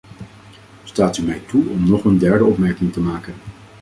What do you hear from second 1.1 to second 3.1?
u mij toe om nog een derde opmerking te